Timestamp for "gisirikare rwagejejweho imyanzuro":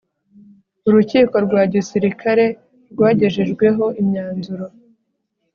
1.73-4.65